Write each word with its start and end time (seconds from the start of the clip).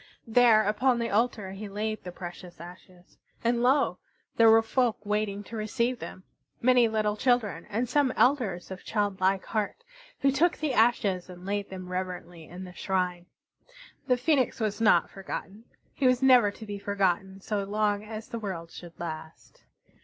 There 0.25 0.63
upon 0.63 0.97
the 0.97 1.11
altar 1.11 1.51
he 1.51 1.69
laid 1.69 2.03
the 2.03 2.11
precious 2.11 2.59
ashes. 2.59 3.19
And 3.43 3.61
lo! 3.61 3.99
There 4.35 4.49
were 4.49 4.63
folk 4.63 4.97
waiting 5.05 5.43
to 5.43 5.55
receive 5.55 5.99
them, 5.99 6.23
many 6.59 6.87
little 6.87 7.15
children, 7.15 7.67
and 7.69 7.87
some 7.87 8.11
elders 8.15 8.71
of 8.71 8.83
childlike 8.83 9.45
heart, 9.45 9.83
who 10.21 10.31
took 10.31 10.57
the 10.57 10.73
ashes 10.73 11.29
and 11.29 11.45
laid 11.45 11.69
them 11.69 11.89
reverently 11.89 12.45
in 12.45 12.63
the 12.63 12.73
shrine. 12.73 13.27
The 14.07 14.17
Phoenix 14.17 14.59
was 14.59 14.81
not 14.81 15.11
forgotten; 15.11 15.65
he 15.93 16.07
was 16.07 16.23
never 16.23 16.49
to 16.49 16.65
be 16.65 16.79
forgotten 16.79 17.39
so 17.39 17.63
long 17.63 18.03
as 18.03 18.27
the 18.27 18.39
world 18.39 18.71
should 18.71 18.99
last. 18.99 19.65